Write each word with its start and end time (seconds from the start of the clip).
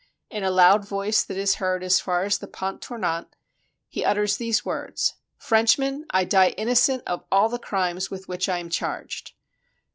In 0.31 0.43
a 0.43 0.49
loud 0.49 0.83
voice 0.87 1.23
that 1.23 1.37
is 1.37 1.57
heard 1.61 1.83
as 1.83 1.99
far 1.99 2.23
as 2.23 2.39
the 2.39 2.47
Pont 2.47 2.81
Tournant 2.81 3.35
he 3.87 4.03
utters 4.03 4.35
these 4.37 4.65
words: 4.65 5.13
"Frenchmen, 5.37 6.07
I 6.09 6.23
die 6.25 6.55
in 6.57 6.67
nocent 6.69 7.03
of 7.05 7.23
all 7.31 7.49
the 7.49 7.59
crimes 7.59 8.09
with 8.09 8.27
which 8.27 8.49
I 8.49 8.57
am 8.57 8.71
charged." 8.71 9.33